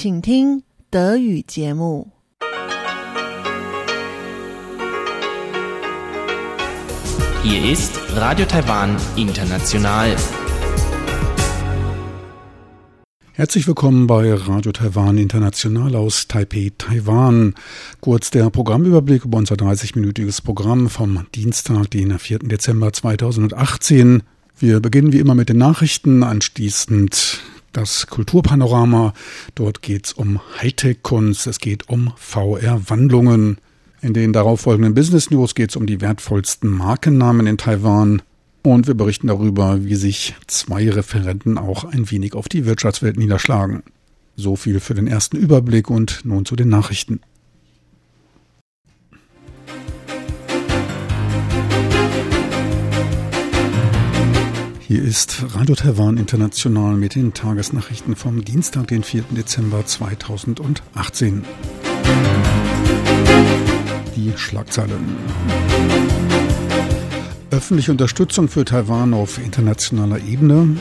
[0.00, 2.16] 请听德语节目。
[7.42, 10.16] Hier ist Radio Taiwan International.
[13.34, 17.54] Herzlich willkommen bei Radio Taiwan International aus Taipei, Taiwan.
[18.00, 22.38] Kurz der Programmüberblick über unser 30-minütiges Programm vom Dienstag, den 4.
[22.40, 24.22] Dezember 2018.
[24.58, 27.42] Wir beginnen wie immer mit den Nachrichten, anschließend
[27.73, 29.13] das Kulturpanorama.
[29.55, 33.57] Dort geht es um Hightech-Kunst, es geht um VR-Wandlungen.
[34.01, 38.21] In den darauffolgenden Business News geht es um die wertvollsten Markennamen in Taiwan.
[38.63, 43.83] Und wir berichten darüber, wie sich zwei Referenten auch ein wenig auf die Wirtschaftswelt niederschlagen.
[44.35, 47.21] So viel für den ersten Überblick und nun zu den Nachrichten.
[54.91, 59.23] Hier ist Radio Taiwan International mit den Tagesnachrichten vom Dienstag, den 4.
[59.29, 61.45] Dezember 2018.
[64.17, 65.15] Die Schlagzeilen.
[67.51, 70.75] Öffentliche Unterstützung für Taiwan auf internationaler Ebene.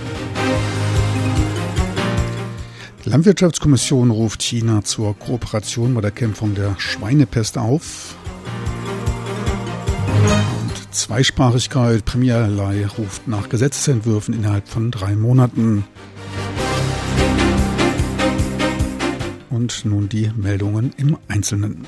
[3.05, 8.17] Die Landwirtschaftskommission ruft China zur Kooperation bei der Kämpfung der Schweinepest auf.
[10.91, 12.05] Zweisprachigkeit.
[12.05, 15.85] Premier Lai ruft nach Gesetzesentwürfen innerhalb von drei Monaten.
[19.51, 21.87] Und nun die Meldungen im Einzelnen.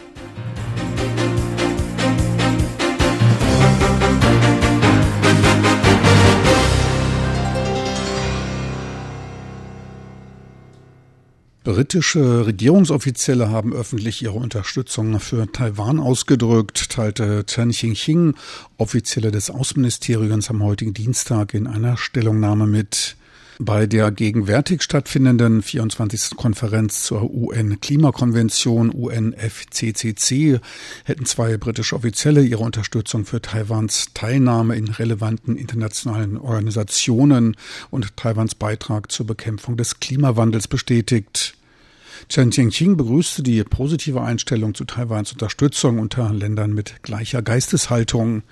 [11.64, 18.34] Britische Regierungsoffizielle haben öffentlich ihre Unterstützung für Taiwan ausgedrückt, teilte Chen Xingxing,
[18.78, 23.16] Offizielle des Außenministeriums am heutigen Dienstag in einer Stellungnahme mit.
[23.58, 26.36] Bei der gegenwärtig stattfindenden 24.
[26.36, 30.58] Konferenz zur UN-Klimakonvention UNFCCC
[31.04, 37.56] hätten zwei britische Offizielle ihre Unterstützung für Taiwans Teilnahme in relevanten internationalen Organisationen
[37.90, 41.54] und Taiwans Beitrag zur Bekämpfung des Klimawandels bestätigt.
[42.28, 48.42] Chen Jiangqing begrüßte die positive Einstellung zu Taiwans Unterstützung unter Ländern mit gleicher Geisteshaltung.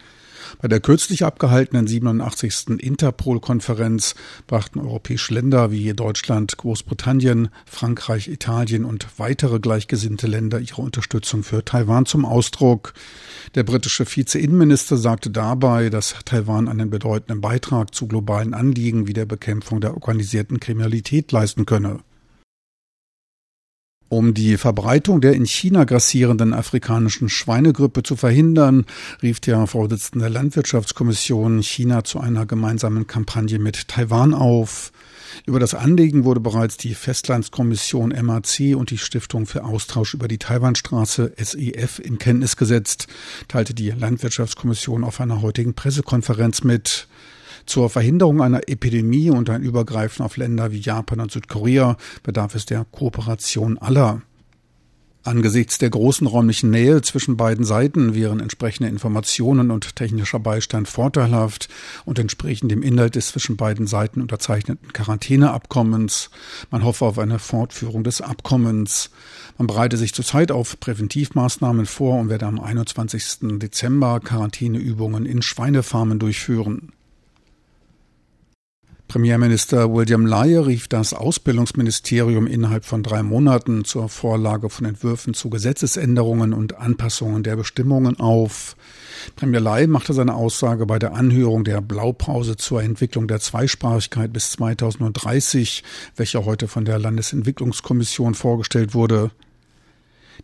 [0.60, 2.78] Bei der kürzlich abgehaltenen 87.
[2.78, 4.14] Interpol-Konferenz
[4.46, 11.64] brachten europäische Länder wie Deutschland, Großbritannien, Frankreich, Italien und weitere gleichgesinnte Länder ihre Unterstützung für
[11.64, 12.92] Taiwan zum Ausdruck.
[13.54, 19.26] Der britische Vize-Innenminister sagte dabei, dass Taiwan einen bedeutenden Beitrag zu globalen Anliegen wie der
[19.26, 22.00] Bekämpfung der organisierten Kriminalität leisten könne.
[24.10, 28.84] Um die Verbreitung der in China grassierenden afrikanischen Schweinegrippe zu verhindern,
[29.22, 34.90] rief der Vorsitzende der Landwirtschaftskommission China zu einer gemeinsamen Kampagne mit Taiwan auf.
[35.46, 40.38] Über das Anliegen wurde bereits die Festlandskommission MAC und die Stiftung für Austausch über die
[40.38, 43.06] Taiwanstraße SEF in Kenntnis gesetzt,
[43.46, 47.06] teilte die Landwirtschaftskommission auf einer heutigen Pressekonferenz mit.
[47.66, 52.66] Zur Verhinderung einer Epidemie und ein Übergreifen auf Länder wie Japan und Südkorea bedarf es
[52.66, 54.22] der Kooperation aller.
[55.22, 61.68] Angesichts der großen räumlichen Nähe zwischen beiden Seiten wären entsprechende Informationen und technischer Beistand vorteilhaft
[62.06, 66.30] und entsprechen dem Inhalt des zwischen beiden Seiten unterzeichneten Quarantäneabkommens.
[66.70, 69.10] Man hoffe auf eine Fortführung des Abkommens.
[69.58, 73.58] Man bereite sich zurzeit auf Präventivmaßnahmen vor und werde am 21.
[73.58, 76.92] Dezember Quarantäneübungen in Schweinefarmen durchführen.
[79.10, 85.50] Premierminister William Lai rief das Ausbildungsministerium innerhalb von drei Monaten zur Vorlage von Entwürfen zu
[85.50, 88.76] Gesetzesänderungen und Anpassungen der Bestimmungen auf.
[89.34, 94.52] Premier Lai machte seine Aussage bei der Anhörung der Blaupause zur Entwicklung der Zweisprachigkeit bis
[94.52, 95.82] 2030,
[96.14, 99.32] welche heute von der Landesentwicklungskommission vorgestellt wurde.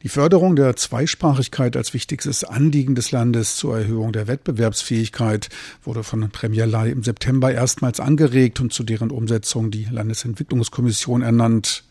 [0.02, 5.48] Die Förderung der Zweisprachigkeit als wichtigstes Anliegen des Landes zur Erhöhung der Wettbewerbsfähigkeit
[5.82, 11.84] wurde von Premier Lai im September erstmals angeregt und zu deren Umsetzung die Landesentwicklungskommission ernannt.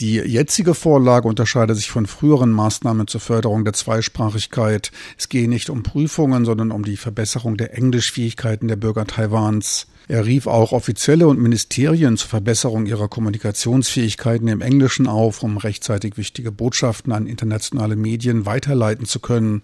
[0.00, 4.90] Die jetzige Vorlage unterscheidet sich von früheren Maßnahmen zur Förderung der Zweisprachigkeit.
[5.16, 9.86] Es gehe nicht um Prüfungen, sondern um die Verbesserung der Englischfähigkeiten der Bürger Taiwans.
[10.06, 16.18] Er rief auch Offizielle und Ministerien zur Verbesserung ihrer Kommunikationsfähigkeiten im Englischen auf, um rechtzeitig
[16.18, 19.62] wichtige Botschaften an internationale Medien weiterleiten zu können.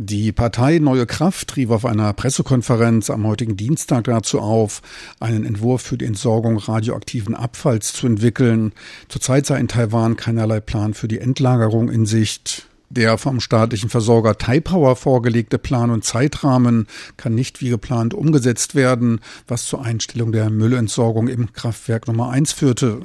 [0.00, 4.80] Die Partei Neue Kraft rief auf einer Pressekonferenz am heutigen Dienstag dazu auf,
[5.18, 8.72] einen Entwurf für die Entsorgung radioaktiven Abfalls zu entwickeln.
[9.08, 12.67] Zurzeit sei in Taiwan keinerlei Plan für die Endlagerung in Sicht.
[12.90, 16.86] Der vom staatlichen Versorger Taipower vorgelegte Plan und Zeitrahmen
[17.18, 22.52] kann nicht wie geplant umgesetzt werden, was zur Einstellung der Müllentsorgung im Kraftwerk Nummer 1
[22.52, 23.02] führte.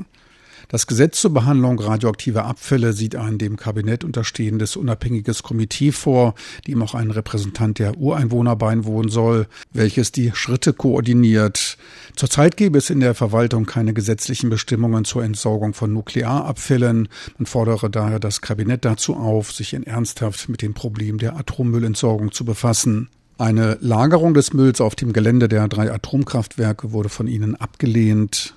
[0.68, 6.36] Das Gesetz zur Behandlung radioaktiver Abfälle sieht ein dem Kabinett unterstehendes unabhängiges Komitee vor,
[6.68, 11.77] dem auch ein Repräsentant der Ureinwohner beiwohnen soll, welches die Schritte koordiniert.
[12.15, 17.10] Zurzeit gäbe es in der Verwaltung keine gesetzlichen Bestimmungen zur Entsorgung von Nuklearabfällen.
[17.38, 22.31] Man fordere daher das Kabinett dazu auf, sich in ernsthaft mit dem Problem der Atommüllentsorgung
[22.31, 23.10] zu befassen.
[23.38, 28.54] Eine Lagerung des Mülls auf dem Gelände der drei Atomkraftwerke wurde von ihnen abgelehnt.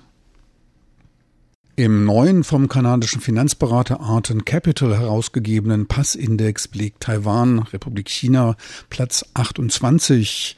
[1.79, 8.55] Im neuen vom kanadischen Finanzberater Arten Capital herausgegebenen Passindex belegt Taiwan, Republik China,
[8.89, 10.55] Platz 28.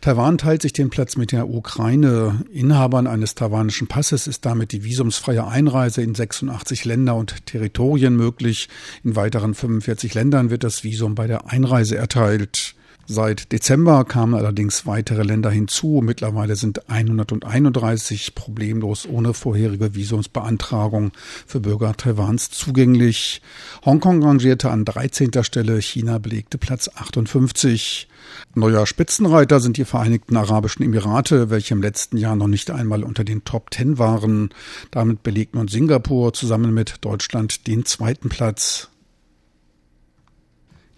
[0.00, 2.46] Taiwan teilt sich den Platz mit der Ukraine.
[2.50, 8.70] Inhabern eines taiwanischen Passes ist damit die visumsfreie Einreise in 86 Länder und Territorien möglich.
[9.04, 12.76] In weiteren 45 Ländern wird das Visum bei der Einreise erteilt.
[13.06, 16.00] Seit Dezember kamen allerdings weitere Länder hinzu.
[16.02, 21.10] Mittlerweile sind 131 problemlos ohne vorherige Visumsbeantragung
[21.46, 23.42] für Bürger Taiwans zugänglich.
[23.84, 25.30] Hongkong rangierte an 13.
[25.42, 28.08] Stelle, China belegte Platz 58.
[28.54, 33.24] Neuer Spitzenreiter sind die Vereinigten Arabischen Emirate, welche im letzten Jahr noch nicht einmal unter
[33.24, 34.50] den Top 10 waren.
[34.92, 38.91] Damit belegt nun Singapur zusammen mit Deutschland den zweiten Platz.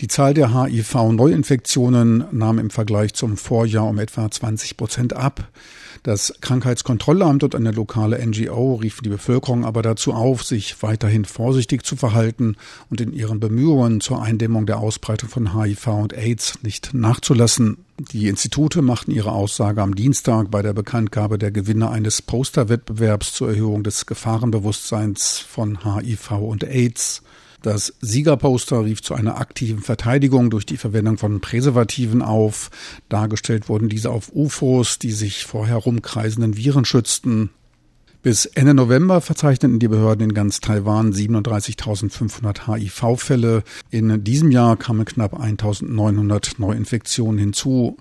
[0.04, 5.48] Die Zahl der HIV-Neuinfektionen nahm im Vergleich zum Vorjahr um etwa 20 Prozent ab.
[6.02, 11.84] Das Krankheitskontrollamt und eine lokale NGO riefen die Bevölkerung aber dazu auf, sich weiterhin vorsichtig
[11.86, 12.56] zu verhalten
[12.90, 17.78] und in ihren Bemühungen zur Eindämmung der Ausbreitung von HIV und AIDS nicht nachzulassen.
[18.12, 23.48] Die Institute machten ihre Aussage am Dienstag bei der Bekanntgabe der Gewinner eines Posterwettbewerbs zur
[23.48, 27.22] Erhöhung des Gefahrenbewusstseins von HIV und AIDS.
[27.64, 32.70] Das Siegerposter rief zu einer aktiven Verteidigung durch die Verwendung von Präservativen auf.
[33.08, 37.48] Dargestellt wurden diese auf UFOs, die sich vor herumkreisenden Viren schützten.
[38.20, 43.62] Bis Ende November verzeichneten die Behörden in ganz Taiwan 37.500 HIV-Fälle.
[43.88, 47.96] In diesem Jahr kamen knapp 1.900 Neuinfektionen hinzu.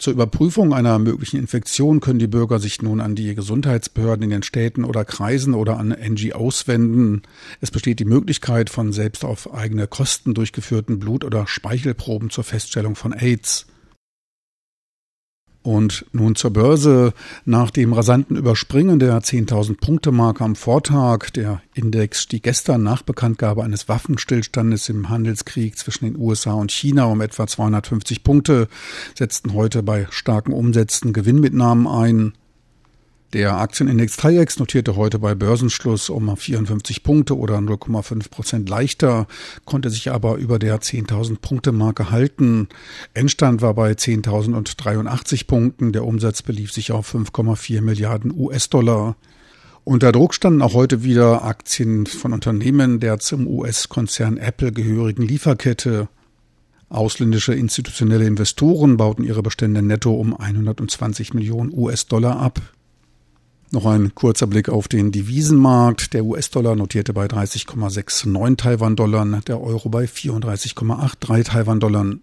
[0.00, 4.42] Zur Überprüfung einer möglichen Infektion können die Bürger sich nun an die Gesundheitsbehörden in den
[4.42, 7.20] Städten oder Kreisen oder an NGOs wenden.
[7.60, 12.96] Es besteht die Möglichkeit von selbst auf eigene Kosten durchgeführten Blut- oder Speichelproben zur Feststellung
[12.96, 13.66] von AIDS.
[15.62, 17.12] Und nun zur Börse.
[17.44, 23.02] Nach dem rasanten Überspringen der 10.000 Punkte Marke am Vortag, der Index stieg gestern nach
[23.02, 28.68] Bekanntgabe eines Waffenstillstandes im Handelskrieg zwischen den USA und China um etwa 250 Punkte,
[29.14, 32.32] setzten heute bei starken Umsätzen Gewinnmitnahmen ein.
[33.32, 39.28] Der Aktienindex TAIEX notierte heute bei Börsenschluss um 54 Punkte oder 0,5 Prozent leichter,
[39.64, 42.68] konnte sich aber über der 10.000 Punkte Marke halten.
[43.14, 45.92] Endstand war bei 10.083 Punkten.
[45.92, 49.14] Der Umsatz belief sich auf 5,4 Milliarden US-Dollar.
[49.84, 56.08] Unter Druck standen auch heute wieder Aktien von Unternehmen der zum US-Konzern Apple gehörigen Lieferkette.
[56.88, 62.60] Ausländische institutionelle Investoren bauten ihre Bestände netto um 120 Millionen US-Dollar ab.
[63.72, 66.12] Noch ein kurzer Blick auf den Devisenmarkt.
[66.12, 72.16] Der US-Dollar notierte bei 30,69 Taiwan-Dollar, der Euro bei 34,83 Taiwan-Dollar.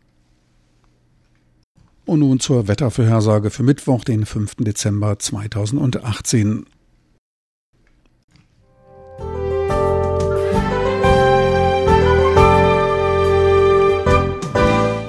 [2.06, 4.56] Und nun zur Wettervorhersage für Mittwoch, den 5.
[4.60, 6.66] Dezember 2018.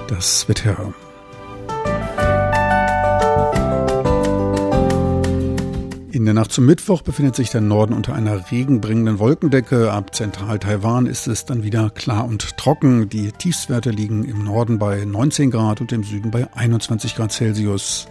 [0.08, 0.94] Das Wetter.
[6.18, 9.92] In der Nacht zum Mittwoch befindet sich der Norden unter einer regenbringenden Wolkendecke.
[9.92, 13.08] Ab Zentral-Taiwan ist es dann wieder klar und trocken.
[13.08, 18.08] Die Tiefstwerte liegen im Norden bei 19 Grad und im Süden bei 21 Grad Celsius.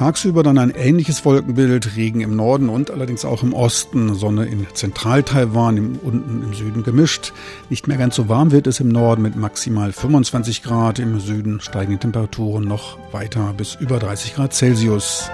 [0.00, 4.66] Tagsüber dann ein ähnliches Wolkenbild, Regen im Norden und allerdings auch im Osten, Sonne in
[4.72, 7.34] Zentral-Taiwan, im, unten im Süden gemischt.
[7.68, 11.60] Nicht mehr ganz so warm wird es im Norden mit maximal 25 Grad, im Süden
[11.60, 15.28] steigen die Temperaturen noch weiter bis über 30 Grad Celsius.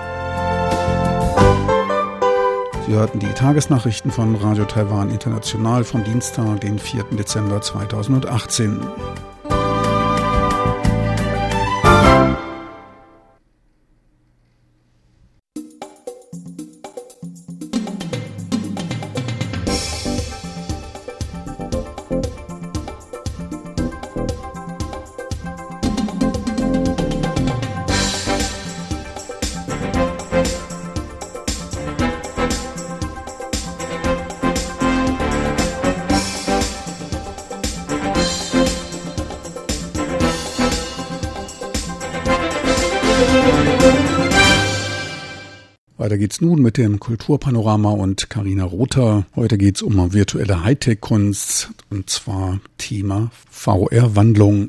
[2.89, 7.05] Sie hörten die Tagesnachrichten von Radio Taiwan International vom Dienstag, den 4.
[7.13, 8.81] Dezember 2018.
[46.37, 49.25] geht's nun mit dem Kulturpanorama und Karina Rother.
[49.37, 54.69] Heute geht's um virtuelle Hightech-Kunst und zwar Thema VR-Wandlung.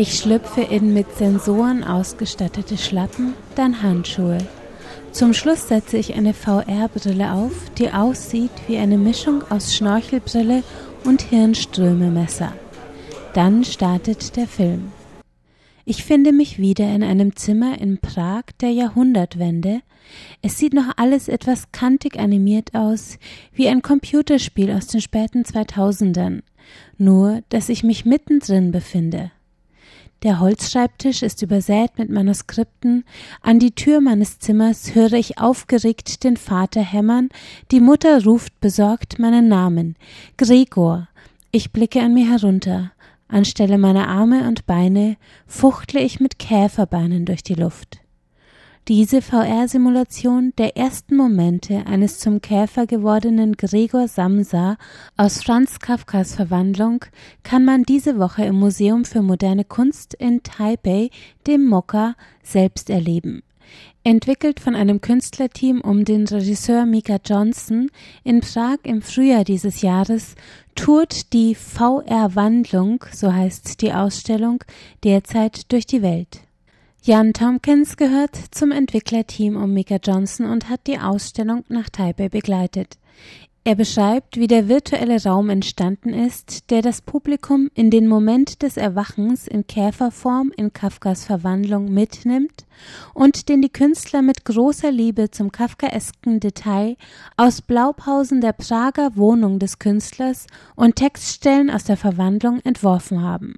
[0.00, 4.38] Ich schlüpfe in mit Sensoren ausgestattete Schlappen, dann Handschuhe.
[5.12, 10.62] Zum Schluss setze ich eine VR-Brille auf, die aussieht wie eine Mischung aus Schnorchelbrille
[11.04, 12.54] und Hirnströmemesser.
[13.34, 14.90] Dann startet der Film.
[15.84, 19.82] Ich finde mich wieder in einem Zimmer in Prag der Jahrhundertwende.
[20.40, 23.18] Es sieht noch alles etwas kantig animiert aus,
[23.52, 26.40] wie ein Computerspiel aus den späten 2000ern,
[26.96, 29.30] nur dass ich mich mittendrin befinde.
[30.22, 33.04] Der Holzschreibtisch ist übersät mit Manuskripten.
[33.40, 37.30] An die Tür meines Zimmers höre ich aufgeregt den Vater hämmern.
[37.70, 39.96] Die Mutter ruft besorgt meinen Namen.
[40.36, 41.08] Gregor.
[41.52, 42.92] Ich blicke an mir herunter.
[43.28, 48.00] Anstelle meiner Arme und Beine fuchtle ich mit Käferbeinen durch die Luft.
[48.90, 54.78] Diese VR-Simulation der ersten Momente eines zum Käfer gewordenen Gregor Samsa
[55.16, 57.04] aus Franz Kafkas Verwandlung
[57.44, 61.10] kann man diese Woche im Museum für moderne Kunst in Taipei,
[61.46, 63.44] dem Mokka, selbst erleben.
[64.02, 67.92] Entwickelt von einem Künstlerteam um den Regisseur Mika Johnson
[68.24, 70.34] in Prag im Frühjahr dieses Jahres
[70.74, 74.64] tourt die VR-Wandlung, so heißt die Ausstellung,
[75.04, 76.40] derzeit durch die Welt.
[77.02, 82.98] Jan Tompkins gehört zum Entwicklerteam um Mika Johnson und hat die Ausstellung nach Taipei begleitet.
[83.64, 88.76] Er beschreibt, wie der virtuelle Raum entstanden ist, der das Publikum in den Moment des
[88.76, 92.66] Erwachens in Käferform in Kafkas Verwandlung mitnimmt
[93.14, 96.98] und den die Künstler mit großer Liebe zum kafkaesken Detail
[97.38, 103.54] aus Blaupausen der Prager Wohnung des Künstlers und Textstellen aus der Verwandlung entworfen haben.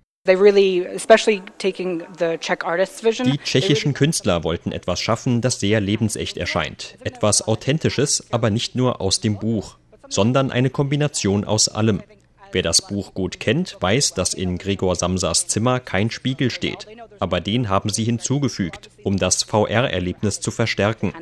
[3.25, 6.97] Die tschechischen Künstler wollten etwas schaffen, das sehr lebensecht erscheint.
[7.03, 12.05] Etwas Authentisches, aber nicht nur aus dem Buch, sondern eine Kombination aus allem.
[12.53, 16.87] Wer das Buch gut kennt, weiß, dass in Gregor Samsas Zimmer kein Spiegel steht.
[17.19, 21.13] Aber den haben sie hinzugefügt, um das VR-Erlebnis zu verstärken.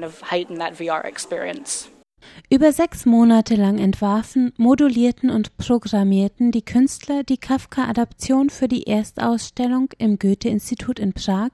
[2.48, 9.88] Über sechs Monate lang entwarfen, modulierten und programmierten die Künstler die Kafka-Adaption für die Erstausstellung
[9.98, 11.50] im Goethe-Institut in Prag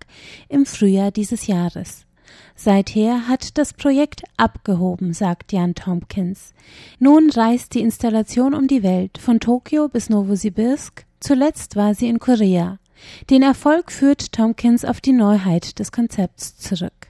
[0.48, 2.06] im Frühjahr dieses Jahres.
[2.54, 6.54] Seither hat das Projekt abgehoben, sagt Jan Tompkins.
[6.98, 11.04] Nun reist die Installation um die Welt, von Tokio bis Novosibirsk.
[11.20, 12.78] Zuletzt war sie in Korea.
[13.30, 17.08] Den Erfolg führt Tompkins auf die Neuheit des Konzepts zurück.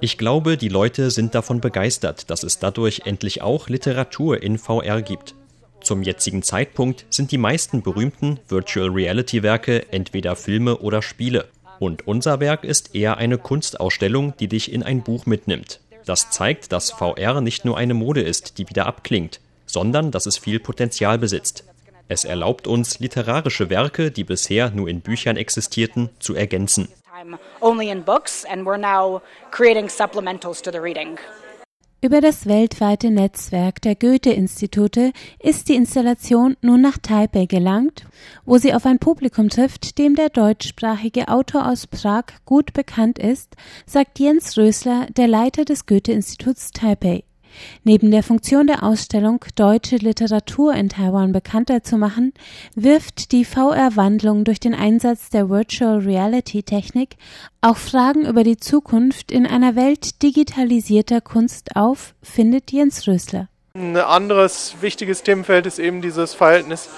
[0.00, 5.02] Ich glaube, die Leute sind davon begeistert, dass es dadurch endlich auch Literatur in VR
[5.02, 5.34] gibt.
[5.80, 11.46] Zum jetzigen Zeitpunkt sind die meisten berühmten Virtual Reality Werke entweder Filme oder Spiele.
[11.78, 15.80] Und unser Werk ist eher eine Kunstausstellung, die dich in ein Buch mitnimmt.
[16.04, 20.38] Das zeigt, dass VR nicht nur eine Mode ist, die wieder abklingt, sondern dass es
[20.38, 21.64] viel Potenzial besitzt.
[22.08, 26.88] Es erlaubt uns, literarische Werke, die bisher nur in Büchern existierten, zu ergänzen
[32.00, 38.06] Über das weltweite Netzwerk der Goethe-Institute ist die Installation nun nach Taipei gelangt,
[38.44, 43.56] wo sie auf ein Publikum trifft, dem der deutschsprachige Autor aus Prag gut bekannt ist,
[43.84, 47.24] sagt Jens Rösler, der Leiter des Goethe-Instituts Taipei.
[47.84, 52.32] Neben der Funktion der Ausstellung deutsche Literatur in Taiwan bekannter zu machen,
[52.74, 57.16] wirft die VR-Wandlung durch den Einsatz der Virtual Reality Technik
[57.60, 63.48] auch Fragen über die Zukunft in einer Welt digitalisierter Kunst auf, findet Jens Rösler.
[63.74, 66.88] Ein anderes wichtiges Themenfeld ist eben dieses Verhältnis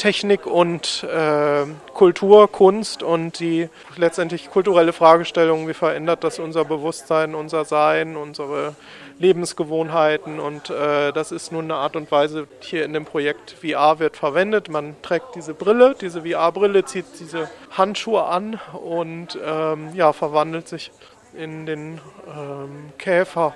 [0.00, 7.34] Technik und äh, Kultur, Kunst und die letztendlich kulturelle Fragestellung, wie verändert das unser Bewusstsein,
[7.34, 8.74] unser Sein, unsere
[9.20, 13.98] Lebensgewohnheiten und äh, das ist nun eine Art und Weise, hier in dem Projekt VR
[13.98, 14.70] wird verwendet.
[14.70, 20.90] Man trägt diese Brille, diese VR-Brille, zieht diese Handschuhe an und ähm, ja, verwandelt sich
[21.34, 23.54] in den ähm, Käfer.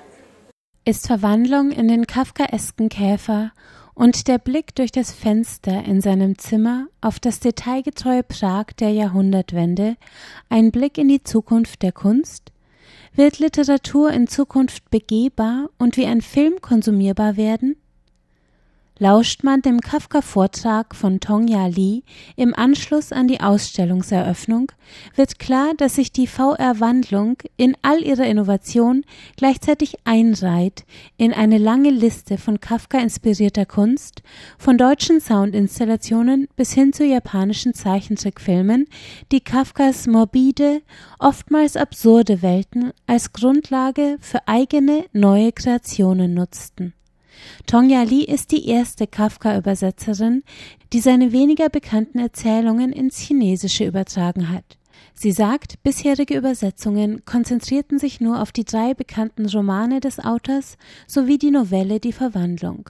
[0.85, 3.51] Ist Verwandlung in den kafkaesken Käfer
[3.95, 9.95] und der Blick durch das Fenster in seinem Zimmer auf das detailgetreue Prag der Jahrhundertwende
[10.47, 12.51] ein Blick in die Zukunft der Kunst?
[13.17, 17.77] Wird Literatur in Zukunft begehbar und wie ein Film konsumierbar werden?
[18.97, 22.03] Lauscht man dem Kafka-Vortrag von Tongya Lee
[22.37, 24.71] im Anschluss an die Ausstellungseröffnung,
[25.17, 29.03] wird klar, dass sich die VR-Wandlung in all ihrer Innovation
[29.35, 30.85] gleichzeitig einreiht
[31.17, 34.23] in eine lange Liste von Kafka-inspirierter Kunst,
[34.57, 38.87] von deutschen Soundinstallationen bis hin zu japanischen Zeichentrickfilmen,
[39.33, 40.81] die Kafkas morbide,
[41.19, 46.93] oftmals absurde Welten als Grundlage für eigene neue Kreationen nutzten.
[47.65, 50.43] Tongya Lee ist die erste Kafka-Übersetzerin,
[50.93, 54.77] die seine weniger bekannten Erzählungen ins Chinesische übertragen hat.
[55.13, 61.37] Sie sagt, bisherige Übersetzungen konzentrierten sich nur auf die drei bekannten Romane des Autors sowie
[61.37, 62.89] die Novelle Die Verwandlung.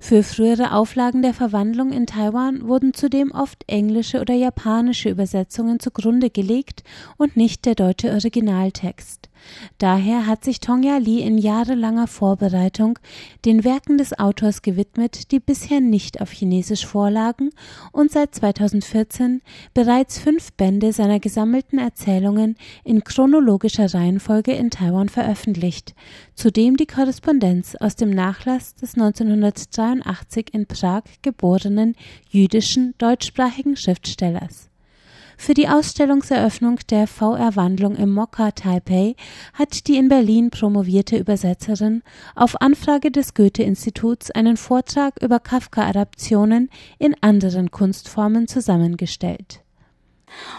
[0.00, 6.28] Für frühere Auflagen der Verwandlung in Taiwan wurden zudem oft englische oder japanische Übersetzungen zugrunde
[6.28, 6.82] gelegt
[7.16, 9.30] und nicht der deutsche Originaltext.
[9.78, 12.98] Daher hat sich Tongya Lee in jahrelanger Vorbereitung
[13.44, 17.50] den Werken des Autors gewidmet, die bisher nicht auf Chinesisch vorlagen
[17.92, 19.42] und seit 2014
[19.74, 25.94] bereits fünf Bände seiner gesammelten Erzählungen in chronologischer Reihenfolge in Taiwan veröffentlicht,
[26.34, 31.94] zudem die Korrespondenz aus dem Nachlass des 1983 in Prag geborenen
[32.30, 34.71] jüdischen deutschsprachigen Schriftstellers
[35.36, 39.16] für die Ausstellungseröffnung der VR-Wandlung im Mokka Taipei
[39.54, 42.02] hat die in Berlin promovierte Übersetzerin
[42.34, 49.61] auf Anfrage des Goethe-Instituts einen Vortrag über Kafka-Adaptionen in anderen Kunstformen zusammengestellt.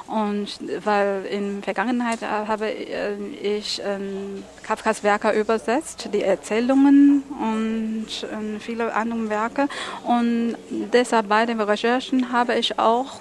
[0.08, 8.60] Und weil in Vergangenheit habe äh, ich ähm, Kafkas Werke übersetzt, die Erzählungen und ähm,
[8.60, 9.68] viele andere Werke.
[10.04, 13.20] Und deshalb bei den Recherchen habe ich auch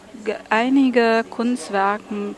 [0.50, 2.34] einige Kunstwerke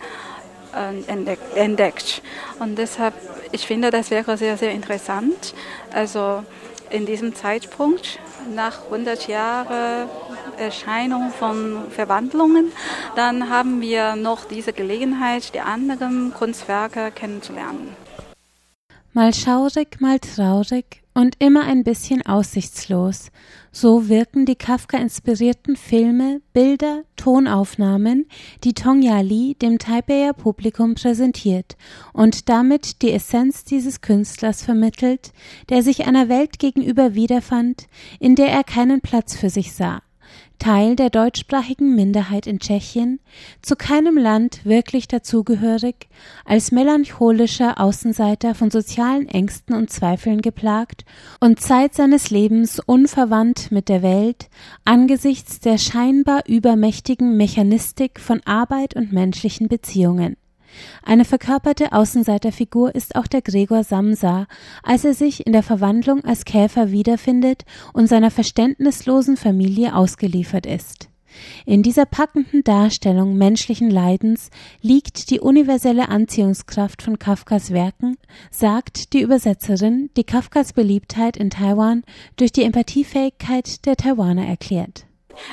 [0.74, 2.22] äh, entdeckt.
[2.58, 3.14] Und deshalb,
[3.52, 5.54] ich finde, das wäre sehr, sehr interessant.
[5.92, 6.44] Also
[6.90, 8.18] in diesem Zeitpunkt,
[8.54, 10.08] nach 100 Jahren
[10.58, 12.72] Erscheinung von Verwandlungen,
[13.16, 17.96] dann haben wir noch diese Gelegenheit, die anderen Kunstwerke kennenzulernen.
[19.12, 23.30] Mal schaurig, mal traurig und immer ein bisschen aussichtslos.
[23.72, 28.26] So wirken die Kafka-inspirierten Filme, Bilder, Tonaufnahmen,
[28.64, 31.76] die Tongya Lee dem Taipeier Publikum präsentiert
[32.12, 35.32] und damit die Essenz dieses Künstlers vermittelt,
[35.70, 37.86] der sich einer Welt gegenüber wiederfand,
[38.20, 40.02] in der er keinen Platz für sich sah,
[40.58, 43.20] Teil der deutschsprachigen Minderheit in Tschechien,
[43.62, 46.08] zu keinem Land wirklich dazugehörig,
[46.44, 51.04] als melancholischer Außenseiter von sozialen Ängsten und Zweifeln geplagt
[51.40, 54.48] und Zeit seines Lebens unverwandt mit der Welt
[54.84, 60.36] angesichts der scheinbar übermächtigen Mechanistik von Arbeit und menschlichen Beziehungen.
[61.02, 64.46] Eine verkörperte Außenseiterfigur ist auch der Gregor Samsa,
[64.82, 71.08] als er sich in der Verwandlung als Käfer wiederfindet und seiner verständnislosen Familie ausgeliefert ist.
[71.66, 78.16] In dieser packenden Darstellung menschlichen Leidens liegt die universelle Anziehungskraft von Kafkas Werken,
[78.50, 82.02] sagt die Übersetzerin, die Kafkas Beliebtheit in Taiwan
[82.36, 85.06] durch die Empathiefähigkeit der Taiwaner erklärt.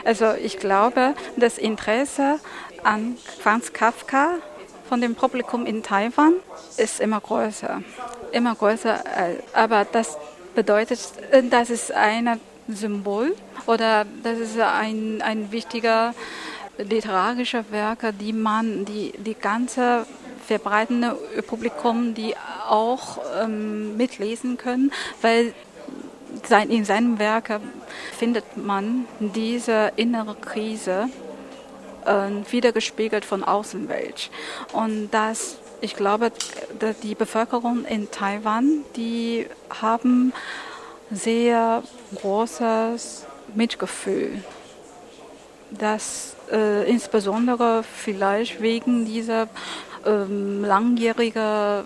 [0.05, 2.39] Also ich glaube, das Interesse
[2.83, 4.35] an Franz Kafka
[4.91, 6.33] von dem Publikum in Taiwan
[6.75, 7.81] ist immer größer.
[8.33, 8.95] Immer größer.
[8.95, 10.17] Äh, aber das
[10.53, 10.99] bedeutet,
[11.31, 13.33] äh, das ist ein Symbol
[13.67, 16.13] oder das ist ein, ein wichtiger
[16.77, 20.05] literarischer Werk, die man, die, die ganze
[20.45, 22.35] verbreitende Publikum, die
[22.67, 25.53] auch ähm, mitlesen können, weil
[26.49, 27.61] sein, in seinem Werk
[28.19, 31.07] findet man diese innere Krise
[32.05, 34.29] äh, wiedergespiegelt von Außenwelt.
[34.73, 36.31] Und das, ich glaube,
[37.03, 40.33] die Bevölkerung in Taiwan, die haben
[41.11, 41.83] sehr
[42.15, 44.43] großes Mitgefühl.
[45.71, 49.47] Das äh, insbesondere vielleicht wegen dieser
[50.05, 51.85] ähm, langjährigen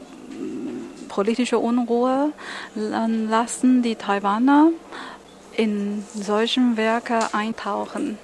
[1.07, 2.33] politischen Unruhe
[2.75, 4.71] lassen die Taiwaner
[5.53, 8.17] in solchen Werke eintauchen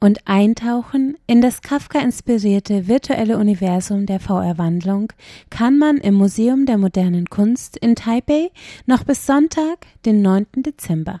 [0.00, 5.12] und eintauchen in das Kafka-inspirierte virtuelle Universum der VR-Wandlung
[5.50, 8.50] kann man im Museum der modernen Kunst in Taipei
[8.86, 10.46] noch bis Sonntag, den 9.
[10.56, 11.20] Dezember.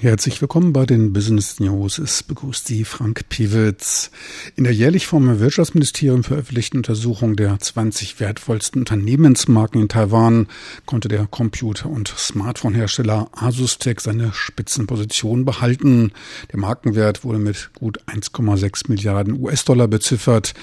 [0.00, 1.98] Herzlich willkommen bei den Business News.
[1.98, 4.12] Es begrüßt Sie Frank Piewitz.
[4.54, 10.46] In der jährlich vom Wirtschaftsministerium veröffentlichten Untersuchung der 20 wertvollsten Unternehmensmarken in Taiwan
[10.86, 16.12] konnte der Computer- und Smartphone-Hersteller ASUS-Tech seine Spitzenposition behalten.
[16.52, 20.54] Der Markenwert wurde mit gut 1,6 Milliarden US-Dollar beziffert.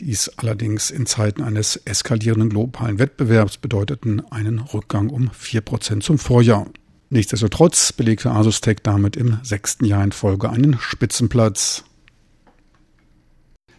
[0.00, 6.18] Dies allerdings in Zeiten eines eskalierenden globalen Wettbewerbs bedeuteten einen Rückgang um 4 Prozent zum
[6.18, 6.66] Vorjahr.
[7.10, 11.84] Nichtsdestotrotz belegte Asus Tech damit im sechsten Jahr in Folge einen Spitzenplatz.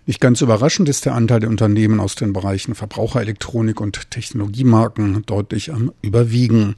[0.06, 5.72] Nicht ganz überraschend ist der Anteil der Unternehmen aus den Bereichen Verbraucherelektronik und Technologiemarken deutlich
[5.72, 6.76] am Überwiegen.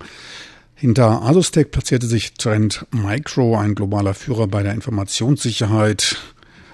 [0.75, 6.17] Hinter Asustec platzierte sich Trend Micro, ein globaler Führer bei der Informationssicherheit.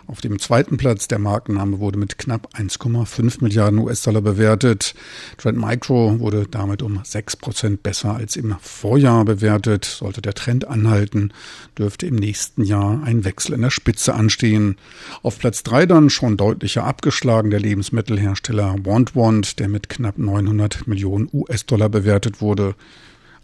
[0.10, 4.96] Auf dem zweiten Platz der Markenname wurde mit knapp 1,5 Milliarden US-Dollar bewertet.
[5.38, 9.86] Trend Micro wurde damit um 6 Prozent besser als im Vorjahr bewertet.
[9.86, 11.32] Sollte der Trend anhalten,
[11.78, 14.78] dürfte im nächsten Jahr ein Wechsel in der Spitze anstehen.
[15.22, 20.88] Auf Platz 3 dann schon deutlicher abgeschlagen der Lebensmittelhersteller Want Want, der mit knapp 900
[20.88, 22.74] Millionen US-Dollar bewertet wurde.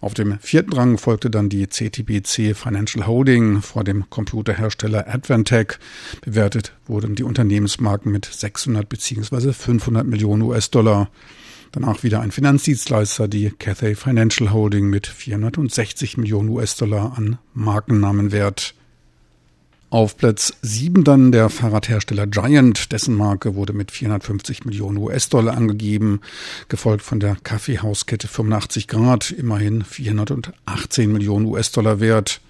[0.02, 5.80] Auf dem vierten Rang folgte dann die CTBC Financial Holding vor dem Computerhersteller Advantech.
[6.22, 9.54] Bewertet wurden die Unternehmensmarken mit 600 bzw.
[9.54, 11.10] 500 Millionen US-Dollar.
[11.72, 18.76] Danach wieder ein Finanzdienstleister, die Cathay Financial Holding mit 460 Millionen US-Dollar an Markennamenwert.
[19.92, 26.22] Auf Platz 7 dann der Fahrradhersteller Giant, dessen Marke wurde mit 450 Millionen US-Dollar angegeben,
[26.68, 32.42] gefolgt von der Kaffeehauskette 85 Grad, immerhin 418 Millionen US-Dollar wert.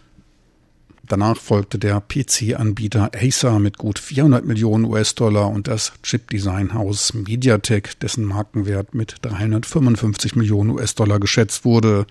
[1.07, 8.25] Danach folgte der PC-Anbieter Acer mit gut 400 Millionen US-Dollar und das Chip-Design-Haus MediaTek, dessen
[8.25, 12.07] Markenwert mit 355 Millionen US-Dollar geschätzt wurde.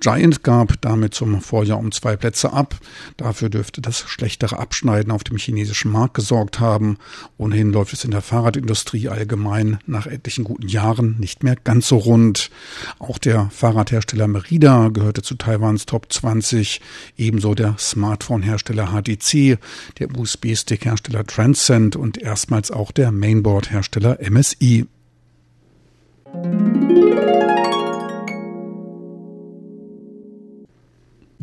[0.00, 2.78] Giant gab damit zum Vorjahr um zwei Plätze ab.
[3.16, 6.98] Dafür dürfte das schlechtere Abschneiden auf dem chinesischen Markt gesorgt haben.
[7.36, 11.96] Ohnehin läuft es in der Fahrradindustrie allgemein nach etlichen guten Jahren nicht mehr ganz so
[11.96, 12.50] rund.
[12.98, 16.80] Auch der Fahrradhersteller Merida gehörte zu Taiwans Top 20,
[17.16, 19.58] ebenso der Smartphone-Hersteller HTC,
[19.98, 24.86] der USB-Stick-Hersteller Transcend und erstmals auch der Mainboard-Hersteller MSI.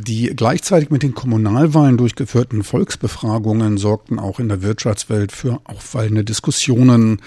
[0.01, 7.21] Die gleichzeitig mit den Kommunalwahlen durchgeführten Volksbefragungen sorgten auch in der Wirtschaftswelt für auffallende Diskussionen.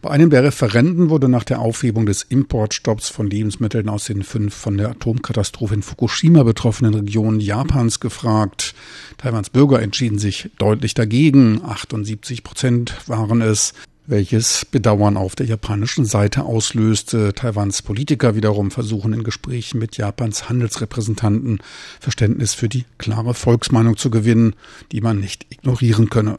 [0.00, 4.54] Bei einem der Referenden wurde nach der Aufhebung des Importstopps von Lebensmitteln aus den fünf
[4.54, 8.74] von der Atomkatastrophe in Fukushima betroffenen Regionen Japans gefragt.
[9.18, 11.60] Taiwans Bürger entschieden sich deutlich dagegen.
[11.62, 13.74] 78 Prozent waren es
[14.06, 17.32] welches Bedauern auf der japanischen Seite auslöste.
[17.32, 21.60] Taiwans Politiker wiederum versuchen in Gesprächen mit Japans Handelsrepräsentanten
[22.00, 24.54] Verständnis für die klare Volksmeinung zu gewinnen,
[24.92, 26.38] die man nicht ignorieren könne.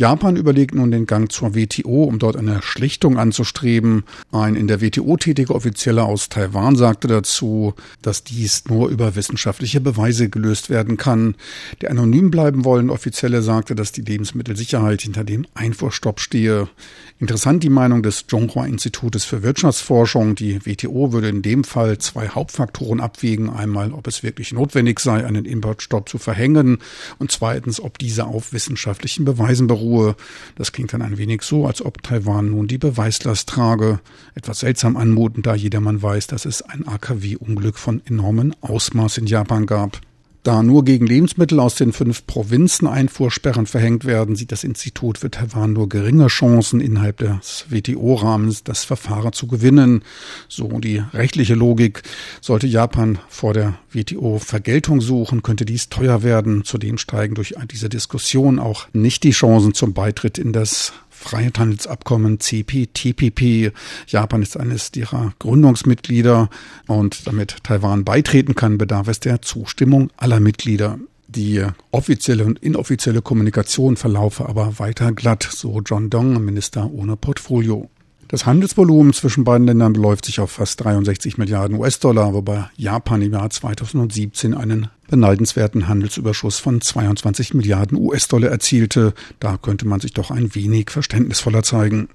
[0.00, 4.04] Japan überlegt nun den Gang zur WTO, um dort eine Schlichtung anzustreben.
[4.32, 9.78] Ein in der WTO tätiger Offizieller aus Taiwan sagte dazu, dass dies nur über wissenschaftliche
[9.82, 11.34] Beweise gelöst werden kann.
[11.82, 16.70] Der anonym bleiben wollende Offizielle sagte, dass die Lebensmittelsicherheit hinter dem Einfuhrstopp stehe.
[17.18, 20.34] Interessant die Meinung des Zhonghua Institutes für Wirtschaftsforschung.
[20.34, 23.50] Die WTO würde in dem Fall zwei Hauptfaktoren abwägen.
[23.50, 26.78] Einmal, ob es wirklich notwendig sei, einen Importstopp zu verhängen
[27.18, 29.89] und zweitens, ob dieser auf wissenschaftlichen Beweisen beruht.
[29.90, 30.14] Ruhe.
[30.54, 34.00] Das klingt dann ein wenig so, als ob Taiwan nun die Beweislast trage.
[34.34, 39.66] Etwas seltsam anmutend, da jedermann weiß, dass es ein AKW-Unglück von enormem Ausmaß in Japan
[39.66, 40.00] gab.
[40.42, 45.30] Da nur gegen Lebensmittel aus den fünf Provinzen Einfuhrsperren verhängt werden, sieht das Institut für
[45.30, 50.02] Taiwan nur geringe Chancen, innerhalb des WTO-Rahmens das Verfahren zu gewinnen.
[50.48, 52.02] So die rechtliche Logik.
[52.40, 56.64] Sollte Japan vor der WTO Vergeltung suchen, könnte dies teuer werden.
[56.64, 63.72] Zudem steigen durch diese Diskussion auch nicht die Chancen zum Beitritt in das Freihandelsabkommen CPTPP.
[64.06, 66.48] Japan ist eines ihrer Gründungsmitglieder
[66.86, 70.98] und damit Taiwan beitreten kann, bedarf es der Zustimmung aller Mitglieder.
[71.28, 77.88] Die offizielle und inoffizielle Kommunikation verlaufe aber weiter glatt, so John Dong, Minister ohne Portfolio.
[78.30, 83.32] Das Handelsvolumen zwischen beiden Ländern beläuft sich auf fast 63 Milliarden US-Dollar, wobei Japan im
[83.32, 89.14] Jahr 2017 einen beneidenswerten Handelsüberschuss von 22 Milliarden US-Dollar erzielte.
[89.40, 92.08] Da könnte man sich doch ein wenig verständnisvoller zeigen.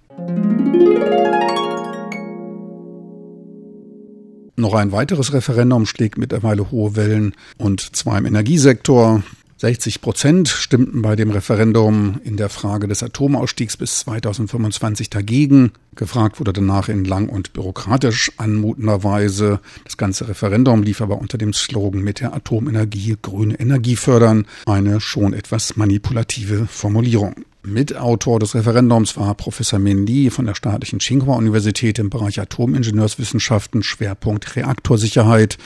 [4.56, 9.21] Noch ein weiteres Referendum schlägt mittlerweile hohe Wellen und zwar im Energiesektor.
[9.57, 15.71] 60 Prozent stimmten bei dem Referendum in der Frage des Atomausstiegs bis 2025 dagegen.
[15.95, 19.61] Gefragt wurde danach in lang und bürokratisch anmutender Weise.
[19.85, 24.45] Das ganze Referendum lief aber unter dem Slogan mit der Atomenergie grüne Energie fördern.
[24.65, 27.35] Eine schon etwas manipulative Formulierung.
[27.65, 35.58] Mitautor des Referendums war Professor Li von der staatlichen Tsinghua-Universität im Bereich Atomingenieurswissenschaften, Schwerpunkt Reaktorsicherheit,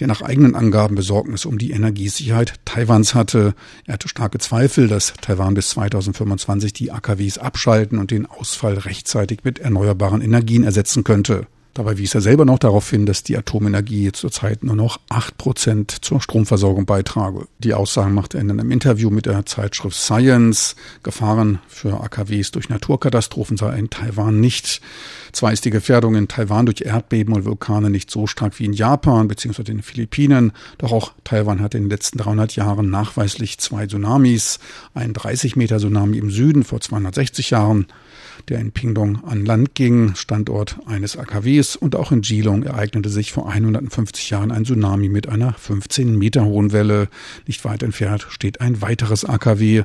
[0.00, 3.54] der nach eigenen Angaben Besorgnis um die Energiesicherheit Taiwans hatte.
[3.86, 9.40] Er hatte starke Zweifel, dass Taiwan bis 2025 die AKWs abschalten und den Ausfall rechtzeitig
[9.44, 11.46] mit erneuerbaren Energien ersetzen könnte.
[11.78, 15.92] Dabei wies er selber noch darauf hin, dass die Atomenergie zurzeit nur noch acht Prozent
[16.04, 17.46] zur Stromversorgung beitrage.
[17.60, 20.74] Die Aussagen machte er in einem Interview mit der Zeitschrift Science.
[21.04, 24.80] Gefahren für AKWs durch Naturkatastrophen sei in Taiwan nicht.
[25.30, 28.72] Zwar ist die Gefährdung in Taiwan durch Erdbeben und Vulkane nicht so stark wie in
[28.72, 29.62] Japan bzw.
[29.62, 34.58] den Philippinen, doch auch Taiwan hat in den letzten 300 Jahren nachweislich zwei Tsunamis,
[34.94, 37.86] ein 30 Meter Tsunami im Süden vor 260 Jahren
[38.48, 43.32] der in Pingdong an Land ging, Standort eines AKWs, und auch in Geelong ereignete sich
[43.32, 47.08] vor 150 Jahren ein Tsunami mit einer 15 Meter hohen Welle.
[47.46, 49.84] Nicht weit entfernt steht ein weiteres AKW.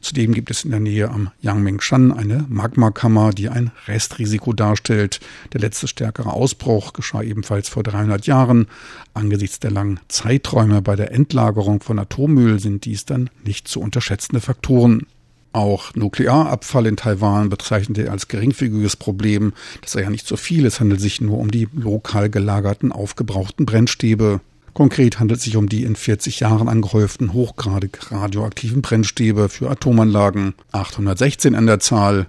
[0.00, 5.20] Zudem gibt es in der Nähe am Yangmingshan eine Magmakammer, die ein Restrisiko darstellt.
[5.52, 8.66] Der letzte stärkere Ausbruch geschah ebenfalls vor 300 Jahren.
[9.14, 14.40] Angesichts der langen Zeiträume bei der Endlagerung von Atommüll sind dies dann nicht zu unterschätzende
[14.40, 15.06] Faktoren.
[15.52, 19.52] Auch Nuklearabfall in Taiwan bezeichnete er als geringfügiges Problem.
[19.80, 23.64] Das sei ja nicht so viel, es handelt sich nur um die lokal gelagerten aufgebrauchten
[23.64, 24.40] Brennstäbe.
[24.74, 30.54] Konkret handelt es sich um die in 40 Jahren angehäuften hochgradig radioaktiven Brennstäbe für Atomanlagen.
[30.70, 32.26] 816 an der Zahl.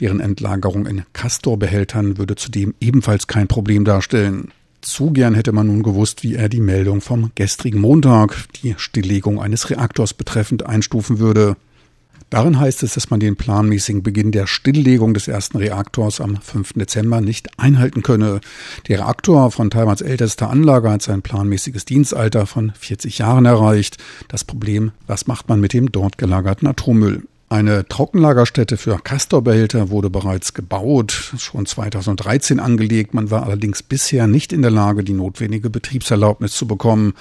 [0.00, 4.50] Deren Endlagerung in Castor-Behältern würde zudem ebenfalls kein Problem darstellen.
[4.80, 9.40] Zu gern hätte man nun gewusst, wie er die Meldung vom gestrigen Montag, die Stilllegung
[9.40, 11.56] eines Reaktors betreffend, einstufen würde.
[12.32, 16.72] Darin heißt es, dass man den planmäßigen Beginn der Stilllegung des ersten Reaktors am 5.
[16.76, 18.40] Dezember nicht einhalten könne.
[18.88, 23.98] Der Reaktor von Taiwans ältester Anlage hat sein planmäßiges Dienstalter von 40 Jahren erreicht.
[24.28, 27.24] Das Problem, was macht man mit dem dort gelagerten Atommüll?
[27.50, 33.12] Eine Trockenlagerstätte für Castorbehälter wurde bereits gebaut, schon 2013 angelegt.
[33.12, 37.12] Man war allerdings bisher nicht in der Lage, die notwendige Betriebserlaubnis zu bekommen.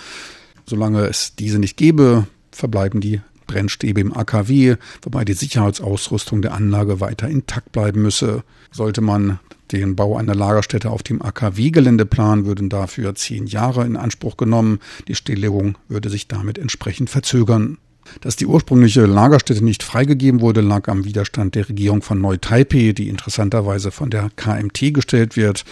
[0.66, 7.00] Solange es diese nicht gebe, verbleiben die Brennstäbe im AKW, wobei die Sicherheitsausrüstung der Anlage
[7.00, 8.44] weiter intakt bleiben müsse.
[8.72, 9.40] Sollte man
[9.72, 14.80] den Bau einer Lagerstätte auf dem AKW-Gelände planen, würden dafür zehn Jahre in Anspruch genommen.
[15.08, 17.78] Die Stilllegung würde sich damit entsprechend verzögern.
[18.20, 23.10] Dass die ursprüngliche Lagerstätte nicht freigegeben wurde, lag am Widerstand der Regierung von Neu-Taipei, die
[23.10, 25.64] interessanterweise von der KMT gestellt wird.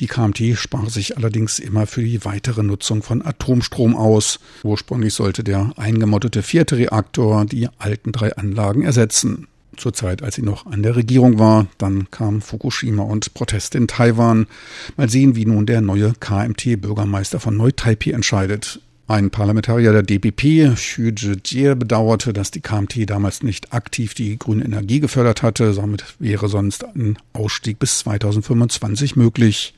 [0.00, 4.40] Die KMT sprach sich allerdings immer für die weitere Nutzung von Atomstrom aus.
[4.62, 9.46] Ursprünglich sollte der eingemottete vierte Reaktor die alten drei Anlagen ersetzen.
[9.76, 13.88] Zur Zeit, als sie noch an der Regierung war, dann kam Fukushima und Proteste in
[13.88, 14.46] Taiwan.
[14.96, 18.80] Mal sehen, wie nun der neue KMT-Bürgermeister von Neu-Taipei entscheidet.
[19.06, 24.64] Ein Parlamentarier der DPP, Xu Zhijie, bedauerte, dass die KMT damals nicht aktiv die grüne
[24.64, 25.74] Energie gefördert hatte.
[25.74, 29.74] Somit wäre sonst ein Ausstieg bis 2025 möglich.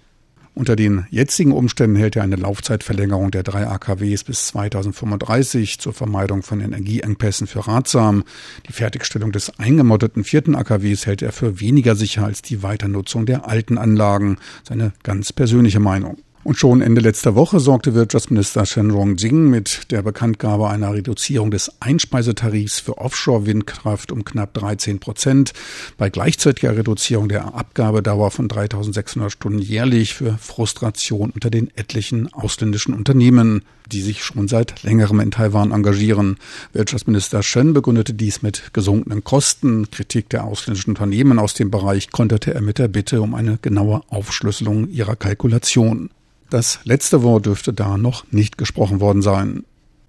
[0.55, 6.45] Unter den jetzigen Umständen hält er eine Laufzeitverlängerung der drei AKWs bis 2035 zur Vermeidung
[6.45, 8.23] von Energieengpässen für ratsam.
[8.69, 13.49] Die Fertigstellung des eingemotteten vierten AKWs hält er für weniger sicher als die Weiternutzung der
[13.49, 14.39] alten Anlagen.
[14.63, 16.17] Seine ganz persönliche Meinung.
[16.47, 21.73] Und schon Ende letzter Woche sorgte Wirtschaftsminister Shen Rongjing mit der Bekanntgabe einer Reduzierung des
[21.81, 25.55] Einspeisetarifs für Offshore-Windkraft um knapp 13 Prozent
[25.99, 32.95] bei gleichzeitiger Reduzierung der Abgabedauer von 3600 Stunden jährlich für Frustration unter den etlichen ausländischen
[32.95, 36.37] Unternehmen, die sich schon seit längerem in Taiwan engagieren.
[36.73, 39.91] Wirtschaftsminister Shen begründete dies mit gesunkenen Kosten.
[39.91, 44.03] Kritik der ausländischen Unternehmen aus dem Bereich konterte er mit der Bitte um eine genaue
[44.11, 46.11] Aufschlüsselung ihrer Kalkulation.
[46.51, 49.65] Das letzte Wort dürfte da noch nicht gesprochen worden sein.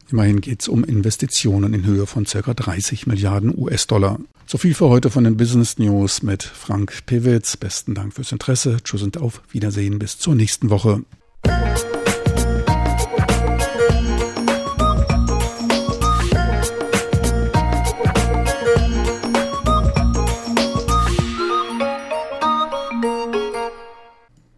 [0.09, 2.53] Immerhin geht es um Investitionen in Höhe von ca.
[2.53, 4.19] 30 Milliarden US-Dollar.
[4.45, 7.57] So viel für heute von den Business News mit Frank Pewitz.
[7.57, 8.77] Besten Dank fürs Interesse.
[8.83, 11.03] Tschüss und auf Wiedersehen bis zur nächsten Woche.